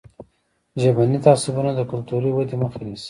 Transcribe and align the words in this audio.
ژبني 0.81 1.19
تعصبونه 1.25 1.71
د 1.75 1.81
کلتوري 1.91 2.29
ودې 2.33 2.55
مخه 2.61 2.79
نیسي. 2.87 2.99